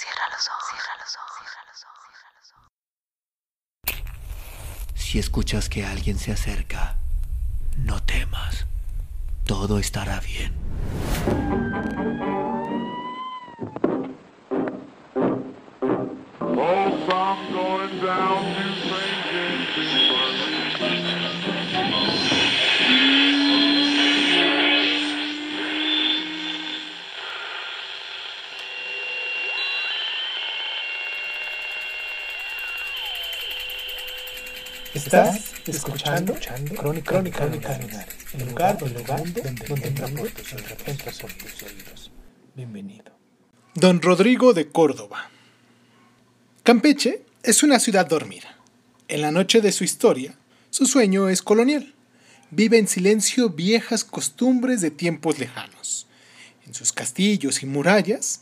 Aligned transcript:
Cierra 0.00 0.28
los 0.30 0.46
ojos, 0.46 0.64
cierra 0.70 0.94
los 1.00 1.16
ojos, 1.16 1.32
cierra 1.40 1.62
los 1.66 1.82
ojos, 1.82 2.06
cierra 2.14 2.30
los 2.38 2.52
ojos. 2.54 2.70
Si 4.94 5.18
escuchas 5.18 5.68
que 5.68 5.84
alguien 5.84 6.20
se 6.20 6.30
acerca, 6.30 6.98
no 7.78 8.00
temas. 8.04 8.66
Todo 9.44 9.80
estará 9.80 10.20
bien. 10.20 10.54
Hope 16.40 17.12
I'm 17.12 17.52
going 17.52 18.00
down 18.00 18.67
Estás 34.94 35.52
escuchando, 35.66 36.34
Crónica, 36.76 37.12
Crónica, 37.12 37.38
Crónica 37.38 37.78
el 38.32 38.48
lugar, 38.48 38.78
el 38.80 38.94
lugar 38.94 39.32
donde, 39.32 39.42
donde 39.68 39.88
entra 39.88 40.08
por 40.08 40.30
tus 40.30 40.52
entra 40.86 41.12
por 41.20 41.32
tus 41.32 41.62
oídos. 41.62 42.10
Bienvenido. 42.54 43.12
Don 43.74 44.00
Rodrigo 44.00 44.54
de 44.54 44.68
Córdoba. 44.68 45.30
Campeche 46.62 47.22
es 47.42 47.62
una 47.62 47.78
ciudad 47.78 48.06
dormida. 48.06 48.56
En 49.08 49.20
la 49.20 49.30
noche 49.30 49.60
de 49.60 49.72
su 49.72 49.84
historia, 49.84 50.34
su 50.70 50.86
sueño 50.86 51.28
es 51.28 51.42
colonial. 51.42 51.94
Vive 52.50 52.78
en 52.78 52.88
silencio 52.88 53.50
viejas 53.50 54.04
costumbres 54.04 54.80
de 54.80 54.90
tiempos 54.90 55.38
lejanos. 55.38 56.06
En 56.66 56.72
sus 56.72 56.92
castillos 56.92 57.62
y 57.62 57.66
murallas 57.66 58.40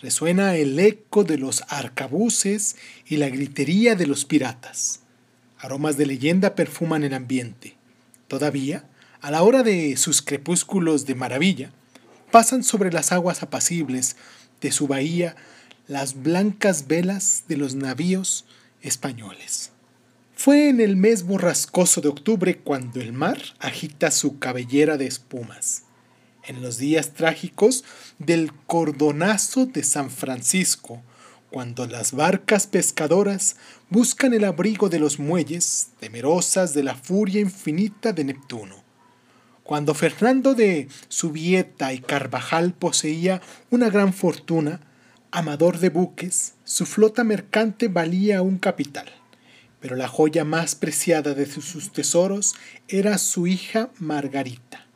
resuena 0.00 0.54
el 0.54 0.78
eco 0.78 1.24
de 1.24 1.36
los 1.36 1.64
arcabuces 1.68 2.76
y 3.06 3.16
la 3.16 3.28
gritería 3.28 3.96
de 3.96 4.06
los 4.06 4.24
piratas. 4.24 4.99
Aromas 5.60 5.96
de 5.98 6.06
leyenda 6.06 6.54
perfuman 6.54 7.04
el 7.04 7.12
ambiente. 7.12 7.76
Todavía, 8.28 8.84
a 9.20 9.30
la 9.30 9.42
hora 9.42 9.62
de 9.62 9.96
sus 9.96 10.22
crepúsculos 10.22 11.04
de 11.04 11.14
maravilla, 11.14 11.70
pasan 12.30 12.64
sobre 12.64 12.90
las 12.90 13.12
aguas 13.12 13.42
apacibles 13.42 14.16
de 14.62 14.72
su 14.72 14.86
bahía 14.86 15.36
las 15.86 16.22
blancas 16.22 16.86
velas 16.86 17.44
de 17.48 17.56
los 17.56 17.74
navíos 17.74 18.46
españoles. 18.80 19.72
Fue 20.34 20.70
en 20.70 20.80
el 20.80 20.96
mes 20.96 21.24
borrascoso 21.24 22.00
de 22.00 22.08
octubre 22.08 22.56
cuando 22.58 23.00
el 23.00 23.12
mar 23.12 23.42
agita 23.58 24.10
su 24.10 24.38
cabellera 24.38 24.96
de 24.96 25.06
espumas. 25.06 25.82
En 26.44 26.62
los 26.62 26.78
días 26.78 27.12
trágicos 27.12 27.84
del 28.18 28.54
cordonazo 28.66 29.66
de 29.66 29.82
San 29.82 30.10
Francisco, 30.10 31.02
cuando 31.50 31.86
las 31.86 32.12
barcas 32.12 32.66
pescadoras 32.66 33.56
buscan 33.88 34.34
el 34.34 34.44
abrigo 34.44 34.88
de 34.88 35.00
los 35.00 35.18
muelles, 35.18 35.88
temerosas 35.98 36.74
de 36.74 36.84
la 36.84 36.94
furia 36.94 37.40
infinita 37.40 38.12
de 38.12 38.24
Neptuno. 38.24 38.84
Cuando 39.64 39.94
Fernando 39.94 40.54
de 40.54 40.88
Subieta 41.08 41.92
y 41.92 42.00
Carvajal 42.00 42.72
poseía 42.72 43.40
una 43.70 43.90
gran 43.90 44.12
fortuna, 44.12 44.80
amador 45.32 45.78
de 45.78 45.90
buques, 45.90 46.54
su 46.64 46.86
flota 46.86 47.24
mercante 47.24 47.88
valía 47.88 48.42
un 48.42 48.58
capital. 48.58 49.06
Pero 49.80 49.96
la 49.96 50.08
joya 50.08 50.44
más 50.44 50.74
preciada 50.74 51.34
de 51.34 51.46
sus 51.46 51.92
tesoros 51.92 52.54
era 52.88 53.18
su 53.18 53.46
hija 53.46 53.90
Margarita. 53.98 54.86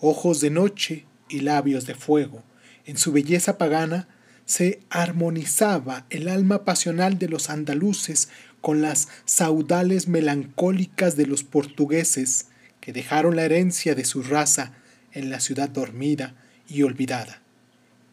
Ojos 0.00 0.40
de 0.40 0.50
noche 0.50 1.06
y 1.28 1.40
labios 1.40 1.86
de 1.86 1.94
fuego, 1.94 2.42
en 2.86 2.96
su 2.96 3.12
belleza 3.12 3.58
pagana 3.58 4.08
se 4.50 4.80
armonizaba 4.90 6.06
el 6.10 6.26
alma 6.26 6.64
pasional 6.64 7.20
de 7.20 7.28
los 7.28 7.50
andaluces 7.50 8.30
con 8.60 8.82
las 8.82 9.06
saudales 9.24 10.08
melancólicas 10.08 11.14
de 11.14 11.24
los 11.24 11.44
portugueses 11.44 12.46
que 12.80 12.92
dejaron 12.92 13.36
la 13.36 13.44
herencia 13.44 13.94
de 13.94 14.04
su 14.04 14.24
raza 14.24 14.72
en 15.12 15.30
la 15.30 15.38
ciudad 15.38 15.68
dormida 15.68 16.34
y 16.68 16.82
olvidada. 16.82 17.40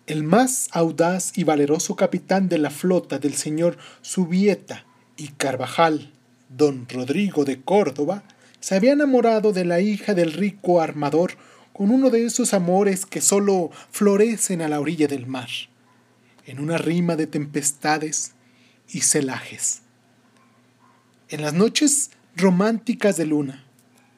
El 0.05 0.21
más 0.21 0.67
audaz 0.73 1.35
y 1.35 1.43
valeroso 1.43 1.95
capitán 1.95 2.49
de 2.49 2.59
la 2.59 2.69
flota 2.69 3.17
del 3.17 3.33
señor 3.33 3.79
Subieta 4.03 4.85
y 5.17 5.29
Carvajal, 5.29 6.11
don 6.55 6.87
Rodrigo 6.87 7.45
de 7.45 7.63
Córdoba, 7.63 8.23
se 8.59 8.75
había 8.75 8.93
enamorado 8.93 9.53
de 9.53 9.65
la 9.65 9.79
hija 9.79 10.13
del 10.13 10.33
rico 10.33 10.81
armador 10.81 11.31
con 11.73 11.89
uno 11.89 12.11
de 12.11 12.25
esos 12.25 12.53
amores 12.53 13.07
que 13.07 13.21
sólo 13.21 13.71
florecen 13.89 14.61
a 14.61 14.67
la 14.67 14.79
orilla 14.79 15.07
del 15.07 15.25
mar, 15.25 15.49
en 16.47 16.59
una 16.59 16.77
rima 16.77 17.15
de 17.15 17.27
tempestades 17.27 18.31
y 18.89 19.01
celajes. 19.01 19.81
En 21.29 21.41
las 21.41 21.53
noches 21.53 22.09
románticas 22.35 23.17
de 23.17 23.25
luna, 23.25 23.65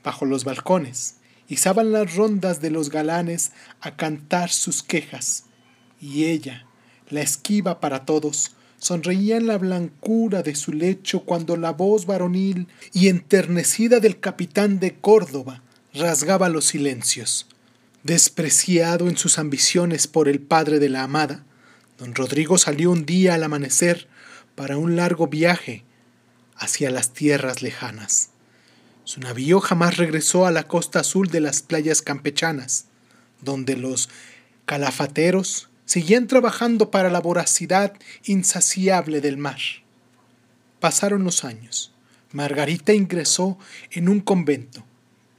bajo 0.03 0.25
los 0.25 0.45
balcones, 0.45 1.15
izaban 1.47 1.91
las 1.91 2.15
rondas 2.15 2.61
de 2.61 2.69
los 2.69 2.91
galanes 2.91 3.51
a 3.81 3.95
cantar 3.95 4.51
sus 4.51 4.83
quejas, 4.83 5.45
y 5.99 6.25
ella, 6.25 6.65
la 7.09 7.21
esquiva 7.21 7.79
para 7.79 8.05
todos, 8.05 8.55
sonreía 8.77 9.35
en 9.37 9.47
la 9.47 9.57
blancura 9.57 10.43
de 10.43 10.55
su 10.55 10.71
lecho 10.71 11.21
cuando 11.21 11.57
la 11.57 11.71
voz 11.71 12.05
varonil 12.05 12.67
y 12.93 13.07
enternecida 13.07 13.99
del 13.99 14.19
capitán 14.19 14.79
de 14.79 14.95
Córdoba 14.95 15.63
rasgaba 15.93 16.47
los 16.47 16.65
silencios. 16.65 17.47
Despreciado 18.03 19.09
en 19.09 19.17
sus 19.17 19.39
ambiciones 19.39 20.07
por 20.07 20.29
el 20.29 20.39
padre 20.39 20.79
de 20.79 20.87
la 20.87 21.03
amada, 21.03 21.43
don 21.99 22.15
Rodrigo 22.15 22.57
salió 22.57 22.91
un 22.91 23.05
día 23.05 23.35
al 23.35 23.43
amanecer 23.43 24.07
para 24.55 24.77
un 24.77 24.95
largo 24.95 25.27
viaje 25.27 25.83
hacia 26.55 26.89
las 26.89 27.13
tierras 27.13 27.61
lejanas. 27.61 28.29
Su 29.03 29.19
navío 29.19 29.59
jamás 29.59 29.97
regresó 29.97 30.45
a 30.45 30.51
la 30.51 30.63
costa 30.63 31.01
azul 31.01 31.29
de 31.29 31.41
las 31.41 31.61
playas 31.61 32.01
campechanas, 32.01 32.85
donde 33.41 33.75
los 33.75 34.09
calafateros 34.65 35.69
seguían 35.85 36.27
trabajando 36.27 36.91
para 36.91 37.09
la 37.09 37.19
voracidad 37.19 37.93
insaciable 38.23 39.21
del 39.21 39.37
mar. 39.37 39.59
Pasaron 40.79 41.23
los 41.23 41.43
años. 41.43 41.91
Margarita 42.31 42.93
ingresó 42.93 43.57
en 43.91 44.07
un 44.07 44.19
convento. 44.21 44.85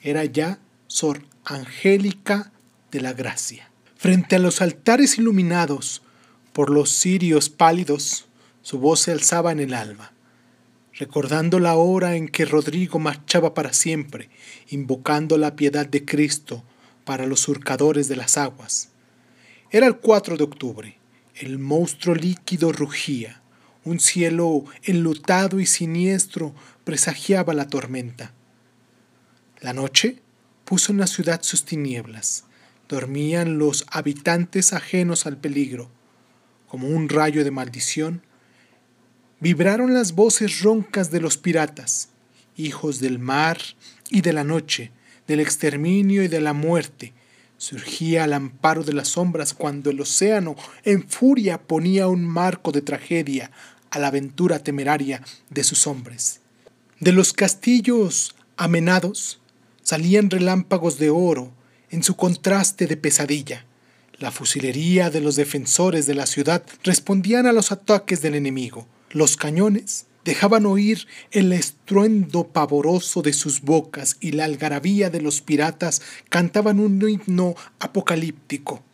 Era 0.03 0.25
ya 0.25 0.59
Sor 0.89 1.23
Angélica 1.45 2.53
de 2.91 3.01
la 3.01 3.13
Gracia. 3.13 3.71
Frente 3.97 4.37
a 4.37 4.41
los 4.41 4.61
altares 4.61 5.19
iluminados 5.19 6.03
por 6.53 6.71
los 6.71 6.91
cirios 6.91 7.49
pálidos, 7.49 8.27
su 8.63 8.79
voz 8.79 9.01
se 9.01 9.13
alzaba 9.13 9.53
en 9.53 9.61
el 9.61 9.75
alba, 9.75 10.13
recordando 10.95 11.59
la 11.59 11.77
hora 11.77 12.17
en 12.17 12.29
que 12.29 12.45
Rodrigo 12.45 12.99
marchaba 12.99 13.55
para 13.55 13.73
siempre, 13.73 14.29
invocando 14.69 15.39
la 15.39 15.57
piedad 15.57 15.87
de 15.87 16.05
Cristo 16.05 16.63
para 17.05 17.27
los 17.27 17.41
surcadores 17.41 18.09
de 18.09 18.17
las 18.17 18.37
aguas 18.37 18.91
era 19.71 19.87
el 19.87 19.99
4 19.99 20.37
de 20.37 20.45
octubre. 20.45 20.99
El 21.35 21.59
monstruo 21.59 22.15
líquido 22.15 22.73
rugía. 22.73 23.41
Un 23.85 24.01
cielo 24.01 24.65
enlutado 24.83 25.61
y 25.61 25.67
siniestro 25.67 26.55
presagiaba 26.85 27.55
la 27.55 27.69
tormenta. 27.69 28.33
La 29.61 29.73
noche 29.73 30.19
puso 30.65 30.93
en 30.93 30.99
la 30.99 31.07
ciudad 31.07 31.43
sus 31.43 31.65
tinieblas. 31.65 32.45
Dormían 32.89 33.59
los 33.59 33.87
habitantes 33.91 34.73
ajenos 34.73 35.25
al 35.25 35.37
peligro. 35.37 35.89
Como 36.71 36.87
un 36.87 37.09
rayo 37.09 37.43
de 37.43 37.51
maldición, 37.51 38.23
vibraron 39.41 39.93
las 39.93 40.15
voces 40.15 40.61
roncas 40.61 41.11
de 41.11 41.21
los 41.21 41.37
piratas, 41.37 42.11
hijos 42.57 43.01
del 43.01 43.19
mar 43.19 43.59
y 44.09 44.21
de 44.21 44.33
la 44.33 44.45
noche, 44.45 44.93
del 45.27 45.41
exterminio 45.41 46.23
y 46.23 46.29
de 46.29 46.41
la 46.41 46.53
muerte, 46.53 47.13
surgía 47.57 48.23
al 48.23 48.35
amparo 48.35 48.85
de 48.85 48.93
las 48.93 49.09
sombras 49.09 49.53
cuando 49.53 49.91
el 49.91 50.01
océano 50.01 50.55
en 50.85 51.09
furia 51.09 51.61
ponía 51.61 52.07
un 52.07 52.25
marco 52.25 52.71
de 52.71 52.83
tragedia 52.83 53.51
a 53.91 53.99
la 53.99 54.07
aventura 54.07 54.61
temeraria 54.61 55.23
de 55.49 55.65
sus 55.65 55.89
hombres. 55.89 56.41
De 57.01 57.11
los 57.11 57.33
castillos 57.33 58.37
amenados 58.57 59.41
salían 59.83 60.31
relámpagos 60.31 61.01
de 61.01 61.11
oro 61.11 61.53
en 61.91 62.05
su 62.05 62.15
contraste 62.15 62.87
de 62.87 62.97
pesadilla. 62.97 63.67
La 64.21 64.31
fusilería 64.31 65.09
de 65.09 65.23
los 65.23 65.35
defensores 65.37 66.07
de 66.07 66.15
la 66.15 66.27
ciudad 66.27 66.63
respondían 66.85 67.47
a 67.47 67.53
los 67.53 67.73
ataques 67.73 68.21
del 68.21 68.35
enemigo. 68.35 68.87
Los 69.11 69.39
cañones 69.39 70.09
dejaban 70.27 70.67
oír 70.67 71.09
el 71.31 71.55
estruendo 71.55 72.49
pavoroso 72.49 73.23
de 73.23 73.33
sus 73.33 73.63
bocas 73.63 74.19
y 74.21 74.33
la 74.33 74.45
algarabía 74.45 75.09
de 75.09 75.23
los 75.23 75.41
piratas 75.41 76.03
cantaban 76.29 76.81
un 76.81 77.01
himno 77.09 77.55
apocalíptico. 77.79 78.85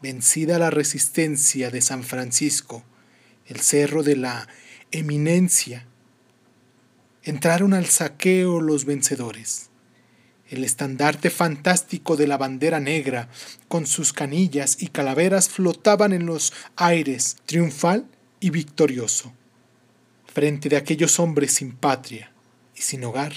Vencida 0.00 0.60
la 0.60 0.70
resistencia 0.70 1.72
de 1.72 1.82
San 1.82 2.04
Francisco, 2.04 2.84
el 3.46 3.58
cerro 3.58 4.04
de 4.04 4.14
la 4.14 4.46
eminencia, 4.92 5.86
entraron 7.24 7.74
al 7.74 7.86
saqueo 7.86 8.60
los 8.60 8.84
vencedores. 8.84 9.70
El 10.48 10.62
estandarte 10.62 11.30
fantástico 11.30 12.16
de 12.16 12.28
la 12.28 12.36
bandera 12.36 12.78
negra, 12.78 13.28
con 13.66 13.86
sus 13.86 14.12
canillas 14.12 14.80
y 14.80 14.88
calaveras, 14.88 15.48
flotaban 15.48 16.12
en 16.12 16.26
los 16.26 16.52
aires, 16.76 17.36
triunfal 17.46 18.06
y 18.38 18.50
victorioso, 18.50 19.32
frente 20.32 20.68
de 20.68 20.76
aquellos 20.76 21.18
hombres 21.18 21.54
sin 21.54 21.72
patria 21.72 22.30
y 22.76 22.82
sin 22.82 23.02
hogar, 23.02 23.32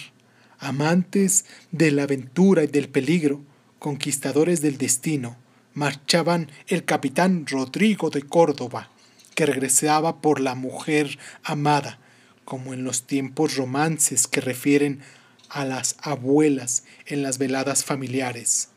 amantes 0.59 1.45
de 1.71 1.91
la 1.91 2.03
aventura 2.03 2.63
y 2.63 2.67
del 2.67 2.89
peligro, 2.89 3.41
conquistadores 3.79 4.61
del 4.61 4.77
destino, 4.77 5.37
marchaban 5.73 6.51
el 6.67 6.85
capitán 6.85 7.45
Rodrigo 7.47 8.09
de 8.09 8.21
Córdoba, 8.21 8.91
que 9.33 9.45
regresaba 9.45 10.21
por 10.21 10.41
la 10.41 10.53
mujer 10.53 11.17
amada, 11.43 11.97
como 12.45 12.73
en 12.73 12.83
los 12.83 13.07
tiempos 13.07 13.55
romances 13.55 14.27
que 14.27 14.41
refieren 14.41 14.99
a 15.49 15.65
las 15.65 15.95
abuelas 16.01 16.83
en 17.05 17.23
las 17.23 17.37
veladas 17.37 17.83
familiares. 17.83 18.69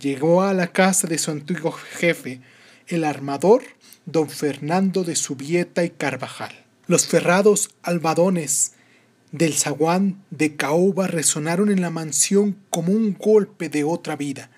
Llegó 0.00 0.42
a 0.42 0.52
la 0.54 0.68
casa 0.68 1.06
de 1.06 1.18
su 1.18 1.30
antiguo 1.30 1.72
jefe, 1.72 2.40
el 2.88 3.04
armador 3.04 3.62
don 4.06 4.28
Fernando 4.28 5.04
de 5.04 5.16
Subieta 5.16 5.84
y 5.84 5.90
Carvajal. 5.90 6.64
Los 6.86 7.06
ferrados 7.06 7.70
albadones 7.82 8.72
del 9.32 9.54
zaguán 9.54 10.22
de 10.30 10.56
Caoba 10.56 11.06
resonaron 11.06 11.70
en 11.70 11.80
la 11.80 11.90
mansión 11.90 12.56
como 12.70 12.92
un 12.92 13.14
golpe 13.14 13.68
de 13.68 13.84
otra 13.84 14.16
vida, 14.16 14.50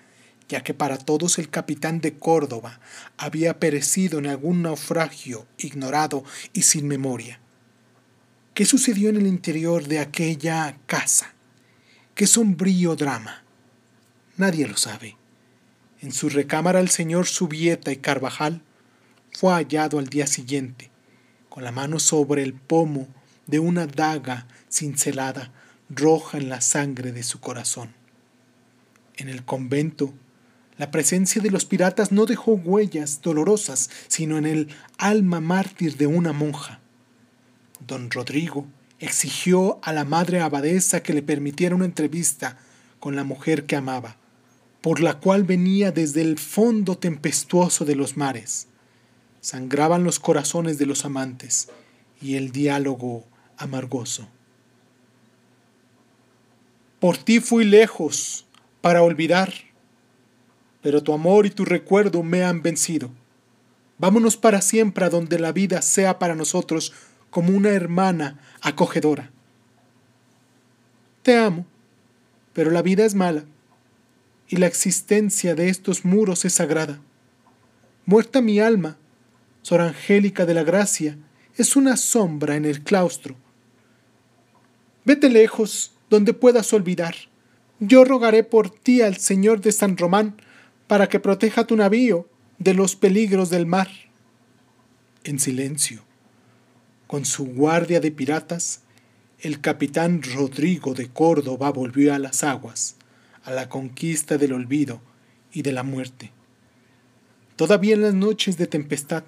ya 0.49 0.63
que 0.63 0.73
para 0.73 0.97
todos 0.97 1.39
el 1.39 1.49
capitán 1.49 2.01
de 2.01 2.17
Córdoba 2.17 2.79
había 3.17 3.59
perecido 3.59 4.19
en 4.19 4.27
algún 4.27 4.61
naufragio 4.61 5.47
ignorado 5.57 6.23
y 6.53 6.63
sin 6.63 6.87
memoria. 6.87 7.39
¿Qué 8.53 8.65
sucedió 8.65 9.09
en 9.09 9.17
el 9.17 9.27
interior 9.27 9.87
de 9.87 9.99
aquella 9.99 10.77
casa? 10.85 11.33
¿Qué 12.17 12.25
sombrío 12.25 12.95
drama? 12.95 13.43
Nadie 14.37 14.67
lo 14.67 14.75
sabe. 14.75 15.17
En 16.01 16.11
su 16.11 16.29
recámara 16.29 16.79
el 16.79 16.89
señor 16.89 17.27
Subieta 17.27 17.91
y 17.91 17.97
Carvajal 17.97 18.63
fue 19.33 19.53
hallado 19.53 19.99
al 19.99 20.07
día 20.07 20.25
siguiente, 20.25 20.89
con 21.47 21.63
la 21.63 21.71
mano 21.71 21.99
sobre 21.99 22.41
el 22.41 22.55
pomo 22.55 23.07
de 23.45 23.59
una 23.59 23.85
daga 23.85 24.47
cincelada 24.67 25.53
roja 25.91 26.39
en 26.39 26.49
la 26.49 26.59
sangre 26.61 27.11
de 27.11 27.21
su 27.21 27.39
corazón. 27.39 27.93
En 29.17 29.29
el 29.29 29.45
convento 29.45 30.11
la 30.79 30.89
presencia 30.89 31.39
de 31.39 31.51
los 31.51 31.65
piratas 31.65 32.11
no 32.11 32.25
dejó 32.25 32.53
huellas 32.53 33.21
dolorosas, 33.21 33.91
sino 34.07 34.39
en 34.39 34.47
el 34.47 34.69
alma 34.97 35.39
mártir 35.39 35.97
de 35.97 36.07
una 36.07 36.33
monja. 36.33 36.79
Don 37.85 38.09
Rodrigo 38.09 38.65
exigió 38.99 39.79
a 39.83 39.93
la 39.93 40.05
madre 40.05 40.41
abadesa 40.41 41.01
que 41.01 41.13
le 41.13 41.21
permitiera 41.21 41.75
una 41.75 41.85
entrevista 41.85 42.57
con 42.99 43.15
la 43.15 43.23
mujer 43.23 43.65
que 43.65 43.75
amaba, 43.75 44.17
por 44.81 44.99
la 44.99 45.19
cual 45.19 45.43
venía 45.43 45.91
desde 45.91 46.21
el 46.21 46.37
fondo 46.37 46.97
tempestuoso 46.97 47.85
de 47.85 47.95
los 47.95 48.17
mares. 48.17 48.67
Sangraban 49.41 50.03
los 50.03 50.19
corazones 50.19 50.77
de 50.77 50.85
los 50.85 51.05
amantes 51.05 51.69
y 52.21 52.35
el 52.35 52.51
diálogo 52.51 53.25
amargoso. 53.57 54.27
Por 56.99 57.17
ti 57.17 57.39
fui 57.39 57.63
lejos 57.63 58.45
para 58.81 59.03
olvidar 59.03 59.53
pero 60.87 61.03
tu 61.03 61.11
amor 61.11 61.45
y 61.45 61.49
tu 61.49 61.65
recuerdo 61.65 62.23
me 62.23 62.45
han 62.45 62.61
vencido. 62.61 63.09
Vámonos 63.97 64.37
para 64.37 64.61
siempre 64.61 65.03
a 65.03 65.09
donde 65.09 65.37
la 65.37 65.51
vida 65.51 65.81
sea 65.81 66.17
para 66.17 66.33
nosotros 66.33 66.93
como 67.29 67.55
una 67.55 67.69
hermana 67.69 68.39
acogedora. 68.61 69.31
Te 71.23 71.37
amo, 71.37 71.65
pero 72.53 72.71
la 72.71 72.81
vida 72.81 73.05
es 73.05 73.15
mala 73.15 73.45
y 74.47 74.57
la 74.57 74.67
existencia 74.67 75.55
de 75.55 75.69
estos 75.69 76.05
muros 76.05 76.45
es 76.45 76.53
sagrada. 76.53 76.99
Muerta 78.05 78.41
mi 78.41 78.59
alma, 78.59 78.97
Sor 79.61 79.81
Angélica 79.81 80.45
de 80.45 80.53
la 80.53 80.63
Gracia, 80.63 81.17
es 81.57 81.75
una 81.75 81.97
sombra 81.97 82.55
en 82.55 82.65
el 82.65 82.83
claustro. 82.83 83.35
Vete 85.03 85.29
lejos, 85.29 85.93
donde 86.09 86.33
puedas 86.33 86.71
olvidar. 86.73 87.15
Yo 87.79 88.05
rogaré 88.05 88.43
por 88.43 88.69
ti 88.69 89.01
al 89.01 89.17
Señor 89.17 89.61
de 89.61 89.71
San 89.71 89.97
Román 89.97 90.41
para 90.87 91.09
que 91.09 91.19
proteja 91.19 91.67
tu 91.67 91.75
navío 91.75 92.29
de 92.59 92.73
los 92.73 92.95
peligros 92.95 93.49
del 93.49 93.65
mar. 93.65 93.89
En 95.23 95.39
silencio, 95.39 96.03
con 97.07 97.25
su 97.25 97.45
guardia 97.45 97.99
de 97.99 98.11
piratas, 98.11 98.81
el 99.39 99.61
capitán 99.61 100.21
Rodrigo 100.21 100.93
de 100.93 101.07
Córdoba 101.07 101.71
volvió 101.71 102.13
a 102.13 102.19
las 102.19 102.43
aguas, 102.43 102.95
a 103.43 103.51
la 103.51 103.69
conquista 103.69 104.37
del 104.37 104.53
olvido 104.53 105.01
y 105.51 105.61
de 105.61 105.71
la 105.71 105.83
muerte. 105.83 106.31
Todavía 107.55 107.95
en 107.95 108.01
las 108.01 108.13
noches 108.13 108.57
de 108.57 108.67
tempestad, 108.67 109.23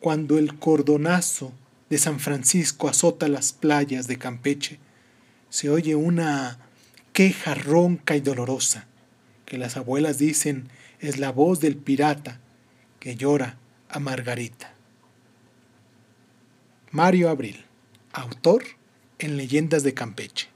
cuando 0.00 0.38
el 0.38 0.58
cordonazo 0.58 1.52
de 1.90 1.98
San 1.98 2.18
Francisco 2.18 2.88
azota 2.88 3.28
las 3.28 3.52
playas 3.52 4.06
de 4.06 4.18
Campeche, 4.18 4.78
se 5.50 5.68
oye 5.68 5.94
una 5.94 6.58
queja 7.12 7.54
ronca 7.54 8.16
y 8.16 8.20
dolorosa, 8.20 8.86
que 9.44 9.58
las 9.58 9.76
abuelas 9.76 10.18
dicen 10.18 10.68
es 10.98 11.18
la 11.18 11.30
voz 11.30 11.60
del 11.60 11.76
pirata 11.76 12.40
que 13.00 13.16
llora 13.16 13.58
a 13.88 13.98
Margarita. 13.98 14.71
Mario 16.94 17.30
Abril, 17.30 17.64
autor 18.12 18.64
en 19.18 19.38
Leyendas 19.38 19.82
de 19.82 19.94
Campeche. 19.94 20.51